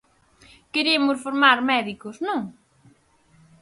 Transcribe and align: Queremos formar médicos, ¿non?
Queremos 0.73 1.17
formar 1.25 1.57
médicos, 1.71 2.15
¿non? 2.27 2.41